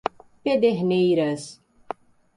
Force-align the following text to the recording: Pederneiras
Pederneiras 0.43 1.61